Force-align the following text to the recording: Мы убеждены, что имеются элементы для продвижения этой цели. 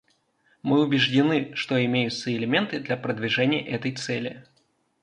Мы 0.63 0.81
убеждены, 0.81 1.53
что 1.53 1.77
имеются 1.85 2.35
элементы 2.35 2.79
для 2.79 2.97
продвижения 2.97 3.63
этой 3.63 3.91
цели. 3.91 4.47